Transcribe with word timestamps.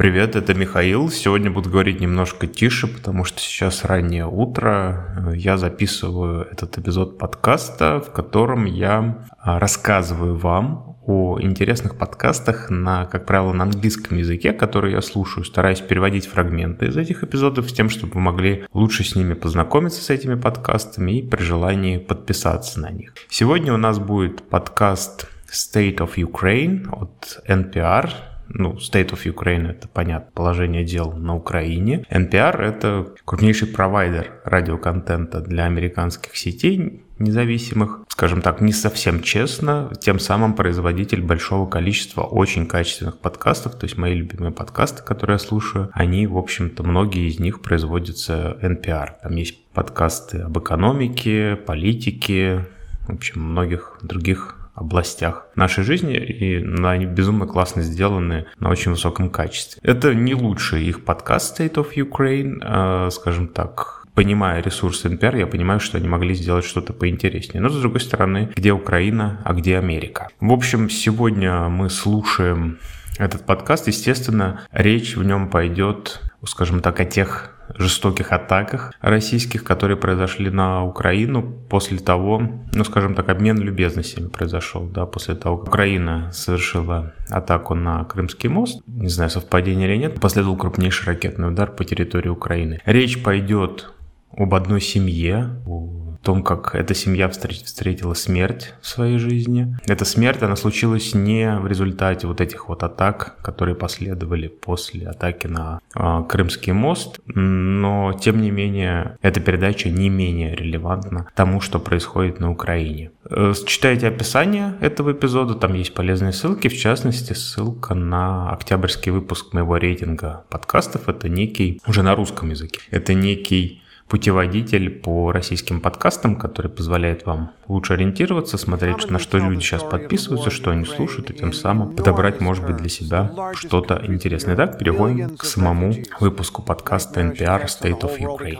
Привет, 0.00 0.34
это 0.34 0.54
Михаил. 0.54 1.10
Сегодня 1.10 1.50
буду 1.50 1.68
говорить 1.68 2.00
немножко 2.00 2.46
тише, 2.46 2.86
потому 2.86 3.24
что 3.24 3.38
сейчас 3.38 3.84
раннее 3.84 4.26
утро. 4.26 5.34
Я 5.36 5.58
записываю 5.58 6.48
этот 6.50 6.78
эпизод 6.78 7.18
подкаста, 7.18 8.00
в 8.00 8.10
котором 8.10 8.64
я 8.64 9.26
а, 9.38 9.58
рассказываю 9.58 10.36
вам 10.36 10.96
о 11.04 11.38
интересных 11.38 11.98
подкастах 11.98 12.70
на, 12.70 13.04
как 13.04 13.26
правило, 13.26 13.52
на 13.52 13.64
английском 13.64 14.16
языке, 14.16 14.54
которые 14.54 14.94
я 14.94 15.02
слушаю, 15.02 15.44
стараюсь 15.44 15.80
переводить 15.80 16.26
фрагменты 16.26 16.86
из 16.86 16.96
этих 16.96 17.22
эпизодов 17.22 17.68
с 17.68 17.72
тем, 17.74 17.90
чтобы 17.90 18.14
вы 18.14 18.20
могли 18.20 18.64
лучше 18.72 19.04
с 19.04 19.14
ними 19.14 19.34
познакомиться 19.34 20.02
с 20.02 20.08
этими 20.08 20.34
подкастами 20.34 21.18
и 21.18 21.22
при 21.28 21.42
желании 21.42 21.98
подписаться 21.98 22.80
на 22.80 22.88
них. 22.88 23.12
Сегодня 23.28 23.74
у 23.74 23.76
нас 23.76 23.98
будет 23.98 24.48
подкаст 24.48 25.28
State 25.52 25.98
of 25.98 26.14
Ukraine 26.14 26.88
от 26.90 27.42
NPR, 27.46 28.08
ну, 28.52 28.74
State 28.74 29.10
of 29.10 29.24
Ukraine— 29.24 29.70
это, 29.70 29.88
понятно, 29.88 30.30
положение 30.34 30.84
дел 30.84 31.12
на 31.12 31.36
Украине. 31.36 32.04
NPR— 32.10 32.56
это 32.58 33.14
крупнейший 33.24 33.68
провайдер 33.68 34.40
радиоконтента 34.44 35.40
для 35.40 35.64
американских 35.64 36.36
сетей 36.36 37.04
независимых. 37.18 38.00
Скажем 38.08 38.42
так, 38.42 38.60
не 38.60 38.72
совсем 38.72 39.22
честно, 39.22 39.92
тем 40.00 40.18
самым 40.18 40.54
производитель 40.54 41.22
большого 41.22 41.68
количества 41.68 42.22
очень 42.22 42.66
качественных 42.66 43.18
подкастов, 43.18 43.76
то 43.76 43.84
есть 43.84 43.96
мои 43.96 44.14
любимые 44.14 44.52
подкасты, 44.52 45.02
которые 45.02 45.34
я 45.34 45.38
слушаю, 45.38 45.90
они, 45.92 46.26
в 46.26 46.36
общем-то, 46.36 46.82
многие 46.82 47.28
из 47.28 47.38
них 47.38 47.60
производятся 47.60 48.58
NPR. 48.62 49.10
Там 49.22 49.36
есть 49.36 49.64
подкасты 49.72 50.38
об 50.38 50.58
экономике, 50.58 51.56
политике, 51.56 52.66
в 53.06 53.12
общем, 53.12 53.42
многих 53.42 53.98
других 54.02 54.59
областях 54.80 55.48
нашей 55.54 55.84
жизни, 55.84 56.16
и 56.16 56.56
они 56.84 57.06
безумно 57.06 57.46
классно 57.46 57.82
сделаны 57.82 58.46
на 58.58 58.70
очень 58.70 58.90
высоком 58.90 59.30
качестве. 59.30 59.80
Это 59.82 60.14
не 60.14 60.34
лучший 60.34 60.84
их 60.84 61.04
подкаст 61.04 61.60
State 61.60 61.74
of 61.74 61.94
Ukraine, 61.94 62.58
а, 62.62 63.10
скажем 63.10 63.48
так, 63.48 64.00
понимая 64.14 64.62
ресурсы 64.62 65.08
NPR, 65.08 65.38
я 65.38 65.46
понимаю, 65.46 65.80
что 65.80 65.98
они 65.98 66.08
могли 66.08 66.34
сделать 66.34 66.64
что-то 66.64 66.92
поинтереснее. 66.92 67.62
Но, 67.62 67.68
с 67.68 67.80
другой 67.80 68.00
стороны, 68.00 68.50
где 68.56 68.72
Украина, 68.72 69.40
а 69.44 69.54
где 69.54 69.78
Америка? 69.78 70.28
В 70.40 70.52
общем, 70.52 70.90
сегодня 70.90 71.68
мы 71.68 71.88
слушаем 71.90 72.78
этот 73.18 73.46
подкаст. 73.46 73.86
Естественно, 73.86 74.62
речь 74.72 75.16
в 75.16 75.24
нем 75.24 75.48
пойдет, 75.48 76.20
скажем 76.46 76.80
так, 76.80 77.00
о 77.00 77.04
тех 77.04 77.56
жестоких 77.76 78.32
атаках 78.32 78.92
российских, 79.00 79.64
которые 79.64 79.96
произошли 79.96 80.50
на 80.50 80.84
Украину 80.84 81.42
после 81.68 81.98
того, 81.98 82.42
ну, 82.72 82.84
скажем 82.84 83.14
так, 83.14 83.28
обмен 83.28 83.58
любезностями 83.58 84.28
произошел, 84.28 84.86
да, 84.86 85.06
после 85.06 85.34
того, 85.34 85.58
как 85.58 85.68
Украина 85.68 86.30
совершила 86.32 87.14
атаку 87.28 87.74
на 87.74 88.04
Крымский 88.04 88.48
мост, 88.48 88.82
не 88.86 89.08
знаю, 89.08 89.30
совпадение 89.30 89.88
или 89.88 89.96
нет, 89.96 90.20
последовал 90.20 90.56
крупнейший 90.56 91.06
ракетный 91.06 91.48
удар 91.48 91.70
по 91.70 91.84
территории 91.84 92.28
Украины. 92.28 92.80
Речь 92.84 93.22
пойдет 93.22 93.92
об 94.36 94.54
одной 94.54 94.80
семье, 94.80 95.62
о 95.66 96.09
том, 96.22 96.42
как 96.42 96.74
эта 96.74 96.94
семья 96.94 97.28
встретила 97.28 98.14
смерть 98.14 98.74
в 98.80 98.86
своей 98.86 99.18
жизни. 99.18 99.76
Эта 99.86 100.04
смерть, 100.04 100.42
она 100.42 100.56
случилась 100.56 101.14
не 101.14 101.58
в 101.58 101.66
результате 101.66 102.26
вот 102.26 102.40
этих 102.40 102.68
вот 102.68 102.82
атак, 102.82 103.36
которые 103.42 103.74
последовали 103.74 104.48
после 104.48 105.08
атаки 105.08 105.46
на 105.46 105.80
э, 105.94 106.22
Крымский 106.28 106.72
мост, 106.72 107.20
но 107.26 108.12
тем 108.20 108.40
не 108.40 108.50
менее 108.50 109.16
эта 109.22 109.40
передача 109.40 109.88
не 109.88 110.08
менее 110.08 110.54
релевантна 110.54 111.26
тому, 111.34 111.60
что 111.60 111.78
происходит 111.78 112.40
на 112.40 112.50
Украине. 112.50 113.10
Э, 113.28 113.52
читайте 113.66 114.08
описание 114.08 114.74
этого 114.80 115.12
эпизода, 115.12 115.54
там 115.54 115.74
есть 115.74 115.94
полезные 115.94 116.32
ссылки, 116.32 116.68
в 116.68 116.76
частности 116.76 117.32
ссылка 117.32 117.94
на 117.94 118.50
октябрьский 118.50 119.12
выпуск 119.12 119.52
моего 119.52 119.76
рейтинга 119.76 120.44
подкастов, 120.50 121.08
это 121.08 121.28
некий, 121.28 121.80
уже 121.86 122.02
на 122.02 122.14
русском 122.14 122.50
языке, 122.50 122.80
это 122.90 123.14
некий 123.14 123.82
путеводитель 124.10 124.90
по 124.90 125.30
российским 125.30 125.80
подкастам, 125.80 126.34
который 126.34 126.68
позволяет 126.68 127.24
вам 127.26 127.52
лучше 127.68 127.94
ориентироваться, 127.94 128.58
смотреть, 128.58 129.08
на 129.08 129.20
что 129.20 129.38
люди 129.38 129.60
сейчас 129.60 129.84
подписываются, 129.84 130.50
что 130.50 130.72
они 130.72 130.84
слушают, 130.84 131.30
и 131.30 131.34
тем 131.34 131.52
самым 131.52 131.94
подобрать, 131.94 132.40
может 132.40 132.66
быть, 132.66 132.76
для 132.76 132.88
себя 132.88 133.32
что-то 133.54 134.02
интересное. 134.04 134.56
Итак, 134.56 134.78
переходим 134.78 135.36
к 135.36 135.44
самому 135.44 135.94
выпуску 136.18 136.60
подкаста 136.60 137.20
NPR 137.20 137.66
State 137.66 138.00
of 138.00 138.18
Ukraine. 138.18 138.58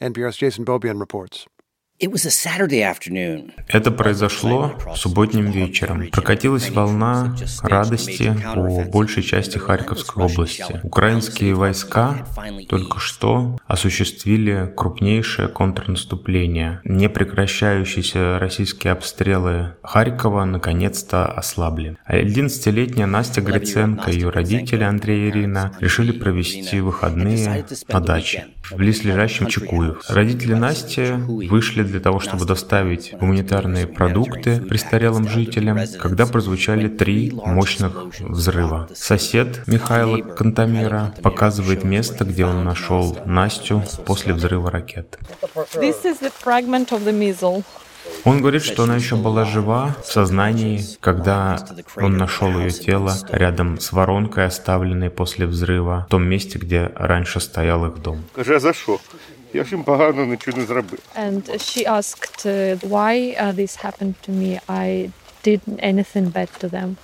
NPR's 0.00 0.36
Jason 0.36 0.64
Bobian 0.64 0.98
reports. 0.98 1.46
Это 3.68 3.90
произошло 3.90 4.74
субботним 4.94 5.50
вечером. 5.50 6.08
Прокатилась 6.10 6.70
волна 6.70 7.36
радости 7.62 8.36
по 8.54 8.82
большей 8.90 9.22
части 9.22 9.58
Харьковской 9.58 10.24
области. 10.24 10.80
Украинские 10.82 11.54
войска 11.54 12.26
только 12.68 12.98
что 13.00 13.58
осуществили 13.66 14.72
крупнейшее 14.76 15.48
контрнаступление. 15.48 16.80
Непрекращающиеся 16.84 18.38
российские 18.38 18.92
обстрелы 18.92 19.74
Харькова 19.82 20.44
наконец-то 20.44 21.26
ослабли. 21.26 21.96
11-летняя 22.08 23.06
Настя 23.06 23.40
Гриценко 23.40 24.10
и 24.10 24.14
ее 24.14 24.30
родители 24.30 24.82
Андрей 24.82 25.26
и 25.26 25.30
Ирина 25.30 25.72
решили 25.80 26.12
провести 26.12 26.80
выходные 26.80 27.64
на 27.88 28.00
даче 28.00 28.46
в 28.70 28.76
близлежащем 28.76 29.46
Чекуев. 29.46 30.02
Родители 30.08 30.54
Насти 30.54 31.12
вышли 31.48 31.82
для 31.82 31.93
того, 32.00 32.20
чтобы 32.20 32.44
доставить 32.44 33.14
гуманитарные 33.18 33.86
продукты 33.86 34.60
престарелым 34.60 35.28
жителям, 35.28 35.78
когда 35.98 36.26
прозвучали 36.26 36.88
три 36.88 37.30
мощных 37.32 37.92
взрыва. 38.20 38.88
Сосед 38.94 39.66
Михаила 39.66 40.18
Кантамира 40.18 41.14
показывает 41.22 41.84
место, 41.84 42.24
где 42.24 42.44
он 42.44 42.64
нашел 42.64 43.18
Настю 43.24 43.82
после 44.06 44.34
взрыва 44.34 44.70
ракет. 44.70 45.18
Он 48.24 48.40
говорит, 48.40 48.62
что 48.62 48.84
она 48.84 48.96
еще 48.96 49.16
была 49.16 49.44
жива 49.44 49.96
в 50.02 50.12
сознании, 50.12 50.80
когда 51.00 51.58
он 51.96 52.16
нашел 52.16 52.48
ее 52.58 52.70
тело 52.70 53.14
рядом 53.30 53.80
с 53.80 53.92
воронкой, 53.92 54.46
оставленной 54.46 55.10
после 55.10 55.46
взрыва, 55.46 56.04
в 56.06 56.10
том 56.10 56.24
месте, 56.24 56.58
где 56.58 56.90
раньше 56.94 57.40
стоял 57.40 57.86
их 57.86 58.02
дом. 58.02 58.22
Каже, 58.34 58.60
за 58.60 58.72
что? 58.72 59.00
Я 59.54 59.64
ж 59.64 59.70
їм 59.70 59.84
погано 59.84 60.26
нічого 60.26 60.58
не 60.58 60.64
зробив. 60.64 60.98
And 61.18 61.42
she 61.50 61.86
asked 61.88 62.46
uh, 62.46 62.78
why 62.80 63.36
uh, 63.40 63.52
this 63.52 63.84
happened 63.84 64.14
to 64.26 64.32
me. 64.32 64.60
I 64.68 65.10
did 65.46 65.60
anything 65.78 66.32
bad 66.32 66.48
to 66.60 66.70
them. 66.70 66.96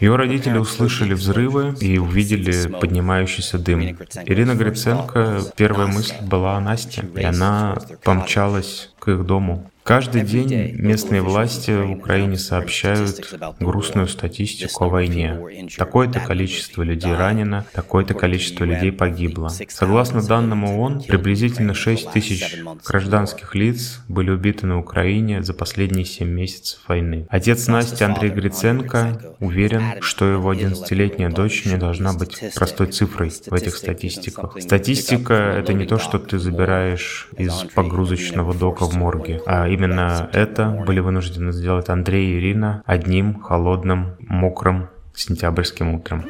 Ее 0.00 0.16
родители 0.16 0.58
услышали 0.58 1.12
взрывы 1.14 1.74
и 1.80 1.98
увидели 1.98 2.68
поднимающийся 2.68 3.58
дым. 3.58 3.80
Ирина 4.26 4.54
Гриценко, 4.54 5.42
первая 5.56 5.88
мысль 5.88 6.14
была 6.22 6.56
о 6.56 6.60
Насте, 6.60 7.04
и 7.16 7.24
она 7.24 7.76
помчалась 8.04 8.90
к 9.00 9.08
их 9.08 9.26
дому. 9.26 9.70
Каждый 9.88 10.20
день 10.20 10.74
местные 10.74 11.22
власти 11.22 11.70
в 11.70 11.92
Украине 11.92 12.36
сообщают 12.36 13.34
грустную 13.58 14.06
статистику 14.06 14.84
о 14.84 14.88
войне. 14.90 15.40
Такое-то 15.78 16.20
количество 16.20 16.82
людей 16.82 17.14
ранено, 17.14 17.64
такое-то 17.72 18.12
количество 18.12 18.64
людей 18.64 18.92
погибло. 18.92 19.48
Согласно 19.68 20.22
данным 20.22 20.64
ООН, 20.64 21.04
приблизительно 21.08 21.72
6 21.72 22.10
тысяч 22.10 22.62
гражданских 22.86 23.54
лиц 23.54 24.02
были 24.08 24.28
убиты 24.28 24.66
на 24.66 24.78
Украине 24.78 25.42
за 25.42 25.54
последние 25.54 26.04
7 26.04 26.28
месяцев 26.28 26.80
войны. 26.86 27.26
Отец 27.30 27.66
Насти 27.66 28.04
Андрей 28.04 28.30
Гриценко 28.30 29.36
уверен, 29.40 30.02
что 30.02 30.26
его 30.26 30.52
11-летняя 30.52 31.30
дочь 31.30 31.64
не 31.64 31.78
должна 31.78 32.12
быть 32.12 32.38
простой 32.54 32.88
цифрой 32.88 33.30
в 33.30 33.54
этих 33.54 33.74
статистиках. 33.74 34.58
Статистика— 34.60 35.32
это 35.58 35.72
не 35.72 35.86
то, 35.86 35.96
что 35.96 36.18
ты 36.18 36.38
забираешь 36.38 37.30
из 37.38 37.54
погрузочного 37.74 38.52
дока 38.52 38.84
в 38.84 38.94
морге, 38.94 39.40
а 39.46 39.66
Именно 39.78 40.28
это 40.32 40.70
были 40.70 40.98
вынуждены 40.98 41.52
сделать 41.52 41.88
Андрей 41.88 42.32
и 42.32 42.38
Ирина 42.40 42.82
одним 42.84 43.40
холодным, 43.40 44.16
мокрым 44.18 44.88
сентябрьским 45.14 45.94
утром. 45.94 46.24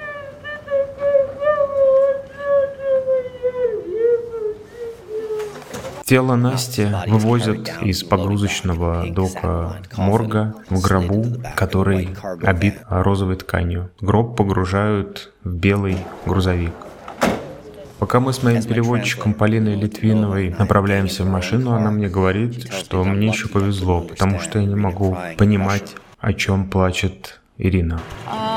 Тело 6.05 6.37
Насти 6.37 6.89
вывозят 7.07 7.73
из 7.81 8.05
погрузочного 8.05 9.07
дока 9.09 9.79
морга 9.97 10.55
в 10.69 10.83
гробу, 10.83 11.25
который 11.57 12.15
обит 12.43 12.75
розовой 12.91 13.37
тканью. 13.37 13.91
Гроб 14.03 14.37
погружают 14.37 15.33
в 15.43 15.55
белый 15.55 15.97
грузовик. 16.27 16.75
Пока 17.99 18.21
мы 18.21 18.33
с 18.33 18.43
моим 18.43 18.63
переводчиком 18.63 19.35
Полиной 19.35 19.75
Литвиновой 19.75 20.55
направляемся 20.57 21.25
в 21.25 21.27
машину, 21.29 21.73
она 21.73 21.91
мне 21.91 22.09
говорит, 22.09 22.73
что 22.73 23.03
мне 23.05 23.29
еще 23.29 23.49
повезло, 23.49 24.03
потому 24.03 24.39
что 24.39 24.61
я 24.61 24.67
не 24.67 24.77
могу 24.77 25.17
понимать, 25.37 25.97
о 26.19 26.33
чем 26.33 26.71
плачет 26.71 27.41
Ирина. 27.59 28.01
Uh, 28.27 28.49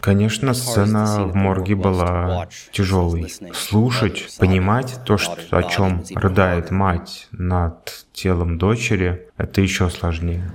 Конечно, 0.00 0.54
сцена 0.54 1.24
в 1.26 1.34
морге 1.36 1.76
была 1.76 2.48
тяжелой. 2.72 3.32
Слушать, 3.54 4.36
понимать 4.38 4.98
то, 5.04 5.18
что, 5.18 5.38
о 5.56 5.62
чем 5.62 6.02
рыдает 6.14 6.72
мать 6.72 7.28
над 7.30 8.06
телом 8.12 8.58
дочери, 8.58 9.28
это 9.36 9.60
еще 9.60 9.88
сложнее. 9.90 10.50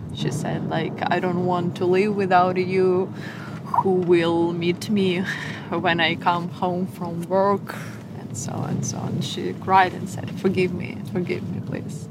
Who 3.71 3.93
will 3.93 4.53
meet 4.53 4.89
me 4.89 5.23
when 5.69 5.99
I 5.99 6.15
come 6.15 6.49
home 6.49 6.87
from 6.87 7.21
work 7.23 7.75
and 8.19 8.37
so 8.37 8.51
on 8.51 8.69
and 8.69 8.85
so 8.85 8.97
on. 8.97 9.21
She 9.21 9.53
cried 9.53 9.93
and 9.93 10.09
said, 10.09 10.39
Forgive 10.39 10.73
me, 10.73 10.97
forgive 11.11 11.43
me, 11.49 11.61
please. 11.65 12.07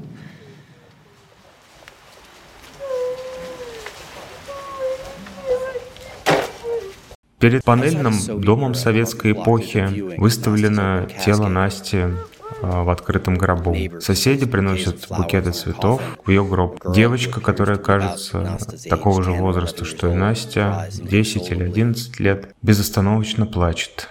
Перед 7.39 7.63
панельным 7.63 8.13
домом 8.39 8.75
советской 8.75 9.31
эпохи 9.31 10.19
выставлено 10.19 11.07
тело 11.25 11.47
Насти 11.47 11.97
а, 11.97 12.15
в 12.61 12.89
открытом 12.89 13.35
гробу. 13.37 13.75
Соседи 13.99 14.45
приносят 14.45 15.07
букеты 15.09 15.51
цветов 15.51 16.01
в 16.25 16.29
ее 16.29 16.43
гроб. 16.43 16.79
Девочка, 16.93 17.41
которая 17.41 17.77
кажется 17.77 18.57
такого 18.89 19.23
же 19.23 19.31
возраста, 19.31 19.85
что 19.85 20.11
и 20.11 20.13
Настя, 20.13 20.87
10 20.91 21.51
или 21.51 21.63
11 21.63 22.19
лет, 22.19 22.55
безостановочно 22.61 23.45
плачет. 23.45 24.09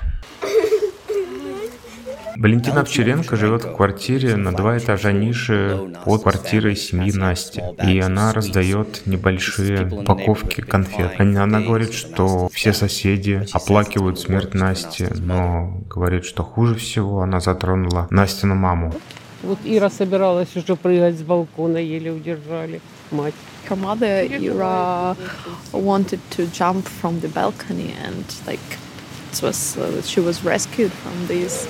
Валентина 2.41 2.81
Овчаренко 2.81 3.37
живет 3.37 3.65
в 3.65 3.77
квартире 3.77 4.35
на 4.37 4.53
два 4.53 4.79
этажа 4.79 5.13
ниже 5.13 5.93
под 6.07 6.23
квартирой 6.23 6.75
семьи 6.75 7.13
Насти. 7.13 7.61
И 7.87 8.01
она 8.01 8.33
раздает 8.33 9.03
небольшие 9.05 9.87
упаковки 9.87 10.63
конфет. 10.63 11.21
Она 11.21 11.61
говорит, 11.61 11.93
что 11.93 12.49
все 12.49 12.73
соседи 12.73 13.47
оплакивают 13.53 14.19
смерть 14.19 14.55
Насти, 14.55 15.09
но 15.17 15.83
говорит, 15.91 16.25
что 16.25 16.43
хуже 16.43 16.77
всего 16.77 17.21
она 17.21 17.41
затронула 17.41 18.07
Настину 18.09 18.55
маму. 18.55 18.95
Вот 19.43 19.59
Ира 19.67 19.91
собиралась 19.91 20.57
уже 20.57 20.77
прыгать 20.77 21.19
с 21.19 21.23
балкона, 21.23 21.77
еле 21.77 22.11
удержали 22.11 22.81
мать. 23.11 23.35
Her 23.69 23.77
mother, 23.77 24.27
Ira, 24.27 25.15
wanted 25.73 26.21
to 26.31 26.47
jump 26.53 26.89
from 26.89 27.21
the 27.21 27.29
balcony 27.29 27.95
and 28.03 28.25
like 28.47 28.59
it 29.31 29.43
was, 29.43 29.77
uh, 29.77 30.03
she 30.03 30.21
was 30.21 30.43
rescued 30.43 30.91
from 30.91 31.27
this 31.29 31.69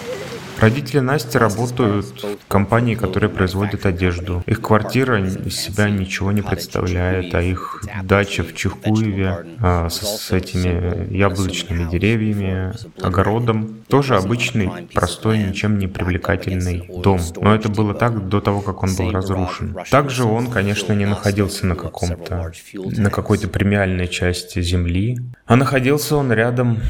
Родители 0.61 1.01
Насти 1.01 1.39
работают 1.39 2.07
в 2.23 2.47
компании, 2.47 2.95
которая 2.95 3.31
производит 3.31 3.87
одежду. 3.87 4.43
Их 4.47 4.61
квартира 4.61 5.19
из 5.19 5.57
себя 5.57 5.89
ничего 5.89 6.33
не 6.33 6.43
представляет, 6.43 7.35
а 7.35 7.41
их 7.41 7.83
дача 8.03 8.45
в 8.45 8.55
Чехуеве 8.55 9.47
а, 9.59 9.89
с, 9.89 10.27
с 10.27 10.33
этими 10.33 11.17
яблочными 11.17 11.91
деревьями, 11.91 12.75
огородом, 13.01 13.79
тоже 13.89 14.17
обычный, 14.17 14.71
простой, 14.93 15.39
ничем 15.39 15.79
не 15.79 15.87
привлекательный 15.87 16.91
дом. 17.03 17.21
Но 17.41 17.55
это 17.55 17.71
было 17.71 17.95
так 17.95 18.29
до 18.29 18.43
того, 18.43 18.61
как 18.61 18.83
он 18.83 18.95
был 18.95 19.11
разрушен. 19.13 19.75
Также 19.91 20.25
он, 20.25 20.49
конечно, 20.49 20.93
не 20.93 21.07
находился 21.07 21.67
на 21.67 21.75
каком-то, 21.75 22.53
на 22.75 23.11
какой-то 23.11 23.49
премиальной 23.49 24.09
части 24.09 24.61
земли, 24.61 25.19
а 25.47 25.57
находился 25.57 26.17
он 26.17 26.31
рядом 26.33 26.81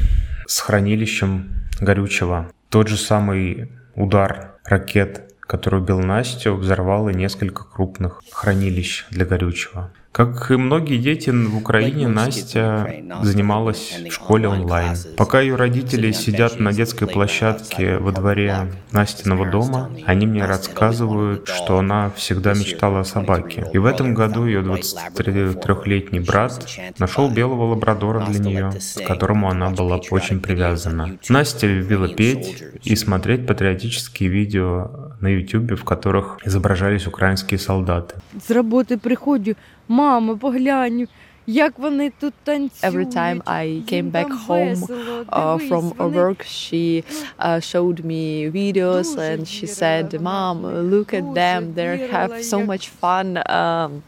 с 0.45 0.59
хранилищем 0.59 1.53
горючего. 1.79 2.51
Тот 2.71 2.87
же 2.87 2.95
самый 2.95 3.73
удар 3.95 4.55
ракет, 4.63 5.33
который 5.41 5.81
убил 5.81 5.99
Настю, 5.99 6.55
взорвал 6.55 7.09
и 7.09 7.13
несколько 7.13 7.65
крупных 7.65 8.21
хранилищ 8.31 9.05
для 9.09 9.25
горючего. 9.25 9.91
Как 10.11 10.51
и 10.51 10.57
многие 10.57 10.97
дети 10.97 11.29
в 11.29 11.55
Украине, 11.55 12.09
Настя 12.09 13.01
занималась 13.21 13.97
в 14.09 14.11
школе 14.11 14.49
онлайн. 14.49 14.97
Пока 15.15 15.39
ее 15.39 15.55
родители 15.55 16.11
сидят 16.11 16.59
на 16.59 16.73
детской 16.73 17.07
площадке 17.07 17.97
во 17.97 18.11
дворе 18.11 18.73
Настиного 18.91 19.49
дома, 19.49 19.89
они 20.05 20.27
мне 20.27 20.43
рассказывают, 20.45 21.47
что 21.47 21.79
она 21.79 22.09
всегда 22.09 22.53
мечтала 22.53 22.99
о 22.99 23.03
собаке. 23.05 23.67
И 23.71 23.77
в 23.77 23.85
этом 23.85 24.13
году 24.13 24.45
ее 24.45 24.61
23-летний 24.61 26.19
брат 26.19 26.67
нашел 26.99 27.31
белого 27.31 27.71
лабрадора 27.71 28.25
для 28.25 28.39
нее, 28.39 28.71
к 28.97 29.07
которому 29.07 29.49
она 29.49 29.69
была 29.69 30.01
очень 30.11 30.41
привязана. 30.41 31.17
Настя 31.29 31.67
любила 31.67 32.09
петь 32.09 32.61
и 32.83 32.97
смотреть 32.97 33.47
патриотические 33.47 34.29
видео 34.29 35.10
на 35.21 35.27
YouTube, 35.27 35.75
в 35.75 35.83
которых 35.83 36.39
изображались 36.45 37.07
украинские 37.07 37.59
солдаты. 37.59 38.15
С 38.39 38.49
работы 38.49 38.97
приходю, 38.97 39.55
Мамо, 39.87 40.37
поглянь, 40.37 41.07
як 41.47 41.79
вони 41.79 42.11
тут 42.19 42.33
танцюють. 42.43 42.83
Every 42.83 43.15
time 43.15 43.41
I 43.45 43.83
came 43.87 44.11
back 44.11 44.31
home 44.47 44.83
uh, 45.29 45.57
from 45.69 45.93
work, 45.97 46.43
she 46.43 47.03
uh, 47.39 47.59
showed 47.59 48.03
me 48.05 48.49
videos 48.49 49.17
and 49.17 49.47
she 49.47 49.65
said, 49.67 50.21
"Mom, 50.21 50.57
look 50.93 51.13
at 51.13 51.27
them. 51.33 51.73
They 51.75 52.07
have 52.17 52.31
so 52.43 52.57
much 52.71 52.85
fun." 53.01 53.27
Um, 53.61 54.03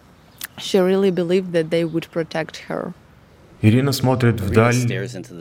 she 0.57 0.79
really 0.79 1.11
believed 1.11 1.51
that 1.57 1.67
they 1.69 1.83
would 1.91 2.07
protect 2.11 2.55
her. 2.69 2.93
Ирина 3.63 3.93
смотрит 3.93 4.41
вдаль, 4.41 4.75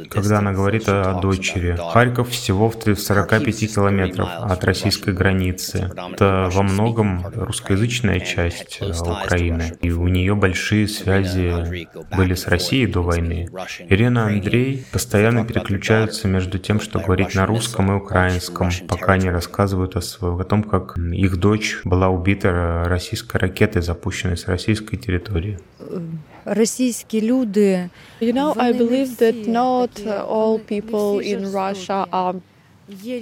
когда 0.08 0.38
она 0.38 0.52
говорит 0.52 0.88
о 0.88 1.18
дочери. 1.20 1.76
Харьков 1.92 2.30
всего 2.30 2.70
в 2.70 2.76
45 2.76 3.74
километров 3.74 4.28
от 4.38 4.62
российской 4.62 5.12
границы. 5.12 5.90
Это 6.12 6.48
во 6.52 6.62
многом 6.62 7.26
русскоязычная 7.34 8.20
часть 8.20 8.78
э, 8.80 8.90
Украины. 8.90 9.76
И 9.80 9.90
у 9.90 10.06
нее 10.06 10.36
большие 10.36 10.86
связи 10.86 11.88
были 12.16 12.34
с 12.34 12.46
Россией 12.46 12.86
до 12.86 13.02
войны. 13.02 13.48
Ирина 13.88 14.28
и 14.28 14.34
Андрей 14.34 14.86
постоянно 14.92 15.44
переключаются 15.44 16.28
между 16.28 16.60
тем, 16.60 16.80
что 16.80 17.00
говорить 17.00 17.34
на 17.34 17.44
русском 17.44 17.90
и 17.90 17.96
украинском, 17.96 18.70
пока 18.86 19.14
они 19.14 19.30
рассказывают 19.30 19.96
о, 19.96 20.00
своем, 20.00 20.38
о 20.38 20.44
том, 20.44 20.62
как 20.62 20.96
их 20.96 21.38
дочь 21.38 21.80
была 21.82 22.08
убита 22.08 22.84
российской 22.86 23.38
ракетой, 23.38 23.82
запущенной 23.82 24.36
с 24.36 24.46
российской 24.46 24.96
территории. 24.96 25.58
Російські 26.44 27.20
люди 27.20 27.88
You 28.20 28.32
know, 28.32 28.54
I 28.58 28.72
believe 28.72 29.16
that 29.18 29.46
not 29.46 30.06
all 30.06 30.60
people 30.60 31.18
in 31.18 31.50
Russia 31.50 32.06
are 32.12 32.36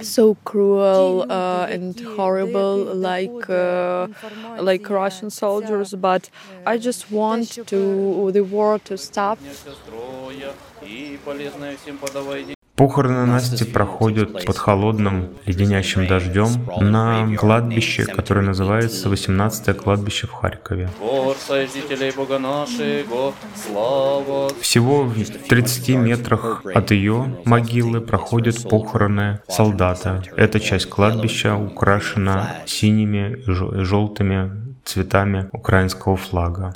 so 0.01 0.35
cruel 0.45 1.25
uh, 1.29 1.67
and 1.69 1.99
horrible 1.99 2.77
like 2.95 3.49
uh, 3.49 4.07
like 4.57 4.89
Russian 4.89 5.29
soldiers, 5.29 5.93
but 5.95 6.29
I 6.65 6.77
just 6.77 7.11
want 7.11 7.59
to 7.67 8.31
the 8.33 8.43
war 8.43 8.79
to 8.79 8.97
stop. 8.97 9.39
Похороны 12.81 13.27
Насти 13.27 13.63
проходят 13.63 14.43
под 14.43 14.57
холодным 14.57 15.37
леденящим 15.45 16.07
дождем 16.07 16.47
на 16.79 17.35
кладбище, 17.35 18.05
которое 18.05 18.41
называется 18.41 19.07
18-е 19.07 19.75
кладбище 19.75 20.25
в 20.25 20.31
Харькове. 20.31 20.89
Всего 24.61 25.03
в 25.03 25.47
30 25.47 25.89
метрах 25.89 26.65
от 26.73 26.89
ее 26.89 27.37
могилы 27.45 28.01
проходят 28.01 28.67
похороны 28.67 29.41
солдата. 29.47 30.23
Эта 30.35 30.59
часть 30.59 30.89
кладбища 30.89 31.55
украшена 31.55 32.63
синими 32.65 33.43
и 33.45 33.83
желтыми 33.83 34.71
цветами 34.83 35.49
украинского 35.53 36.17
флага. 36.17 36.73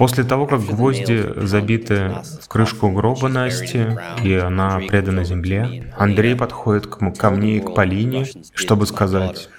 После 0.00 0.24
того, 0.24 0.46
как 0.46 0.62
гвозди 0.62 1.26
забиты 1.46 2.22
в 2.40 2.48
крышку 2.48 2.88
гроба 2.88 3.28
Насти, 3.28 3.98
и 4.24 4.32
она 4.32 4.78
предана 4.78 5.24
земле, 5.24 5.92
Андрей 5.94 6.34
подходит 6.34 6.86
ко 6.86 7.28
мне 7.28 7.58
и 7.58 7.60
к 7.60 7.74
Полине, 7.74 8.24
чтобы 8.54 8.86
сказать, 8.86 9.50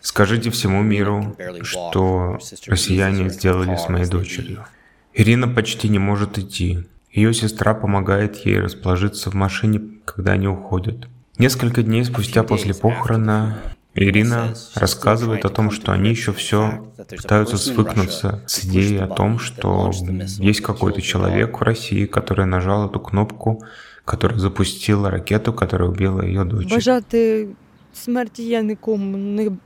скажите 0.00 0.48
всему 0.48 0.80
миру, 0.80 1.36
что 1.60 2.38
россияне 2.68 3.28
сделали 3.28 3.76
с 3.76 3.90
моей 3.90 4.06
дочерью. 4.06 4.64
Ирина 5.12 5.46
почти 5.46 5.90
не 5.90 5.98
может 5.98 6.38
идти. 6.38 6.88
Ее 7.10 7.34
сестра 7.34 7.74
помогает 7.74 8.46
ей 8.46 8.60
расположиться 8.60 9.30
в 9.30 9.34
машине, 9.34 9.82
когда 10.06 10.32
они 10.32 10.48
уходят. 10.48 11.06
Несколько 11.36 11.82
дней 11.82 12.06
спустя 12.06 12.44
после 12.44 12.72
похорона 12.72 13.58
Ирина 13.94 14.54
рассказывает 14.74 15.44
о 15.44 15.50
том, 15.50 15.70
что 15.70 15.92
они 15.92 16.10
еще 16.10 16.32
все 16.32 16.92
пытаются 17.08 17.58
свыкнуться 17.58 18.42
с 18.46 18.64
идеей 18.64 18.98
о 18.98 19.06
том, 19.06 19.38
что 19.38 19.90
есть 20.38 20.60
какой-то 20.62 21.02
человек 21.02 21.60
в 21.60 21.62
России, 21.62 22.06
который 22.06 22.46
нажал 22.46 22.88
эту 22.88 23.00
кнопку, 23.00 23.62
которая 24.04 24.38
запустила 24.38 25.10
ракету, 25.10 25.52
которая 25.52 25.88
убила 25.88 26.22
ее 26.22 26.44
дочь. 26.44 26.70
Бажати 26.70 27.54
смерті 27.93 28.47
я 28.47 28.61
нікому 28.61 29.17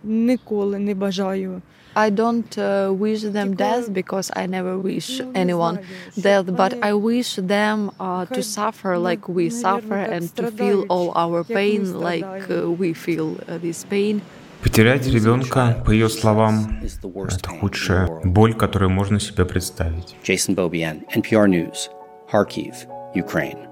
ніколи 0.03 0.79
не 0.79 0.95
бажаю. 0.95 1.61
I 1.93 2.09
don't 2.09 2.57
uh, 2.57 2.93
wish 2.93 3.23
them 3.23 3.53
death 3.55 3.91
because 3.91 4.31
I 4.33 4.45
never 4.45 4.77
wish 4.77 5.19
anyone 5.33 5.79
death, 6.15 6.45
but 6.55 6.81
I 6.81 6.93
wish 6.93 7.35
them 7.35 7.91
uh, 7.99 8.25
to 8.35 8.41
suffer 8.41 8.97
like 8.97 9.27
we 9.27 9.49
suffer 9.49 9.97
and 9.97 10.33
to 10.37 10.51
feel 10.51 10.85
all 10.93 11.11
our 11.15 11.43
pain 11.43 11.81
like 11.99 12.49
uh, 12.49 12.71
we 12.71 12.93
feel 12.93 13.27
uh, 13.47 13.57
this 13.57 13.83
pain. 13.83 14.21
Потерять 14.63 15.07
ребенка, 15.07 15.83
по 15.85 15.91
ее 15.91 16.07
словам, 16.07 16.79
это 16.83 17.49
худшая 17.49 18.07
боль, 18.23 18.53
которую 18.53 18.91
можно 18.91 19.19
себе 19.19 19.43
представить. 19.43 20.15
Jason 20.23 20.55
Beaubien, 20.55 21.01
NPR 21.15 21.47
News, 21.47 21.89
Kharkiv, 22.31 22.85
Ukraine. 23.15 23.67